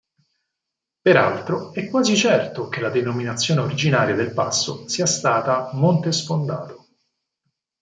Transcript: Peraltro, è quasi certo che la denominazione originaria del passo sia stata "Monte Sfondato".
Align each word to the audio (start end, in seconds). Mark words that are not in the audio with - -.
Peraltro, 0.99 1.73
è 1.75 1.87
quasi 1.87 2.15
certo 2.17 2.69
che 2.69 2.81
la 2.81 2.89
denominazione 2.89 3.61
originaria 3.61 4.15
del 4.15 4.33
passo 4.33 4.87
sia 4.89 5.05
stata 5.05 5.69
"Monte 5.73 6.11
Sfondato". 6.11 6.87